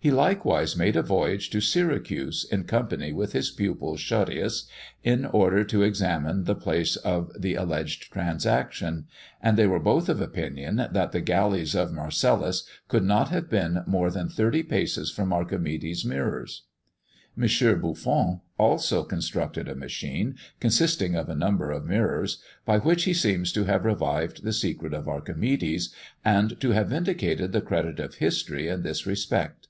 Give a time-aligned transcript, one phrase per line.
[0.00, 4.68] He likewise made a voyage to Syracuse, in company with his pupil Schottius,
[5.02, 9.06] in order to examine the place of the alleged transaction;
[9.40, 13.82] and they were both of opinion, that the galleys of Marcellus could not have been
[13.86, 16.64] more than thirty paces from Archimedes' mirrors.
[17.34, 17.48] M.
[17.80, 23.50] Buffon also constructed a machine, consisting of a number of mirrors, by which he seems
[23.54, 28.68] to have revived the secret of Archimedes, and to have vindicated the credit of history
[28.68, 29.68] in this respect.